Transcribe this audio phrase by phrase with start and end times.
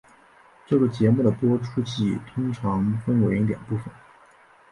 [0.65, 3.93] 这个节目的播出季通常分为两部份。